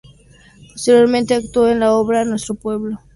[0.73, 2.97] Posteriormente actuó en la obra "Nuestro pueblo".